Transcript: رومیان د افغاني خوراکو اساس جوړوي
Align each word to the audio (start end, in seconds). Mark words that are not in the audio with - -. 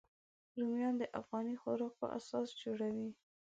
رومیان 0.59 0.95
د 0.99 1.03
افغاني 1.19 1.55
خوراکو 1.61 2.03
اساس 2.19 2.47
جوړوي 2.61 3.09